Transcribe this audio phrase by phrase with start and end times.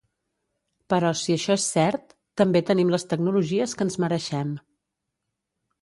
[0.93, 4.61] Però si això és cert, també tenim les tecnologies que ens mereixem.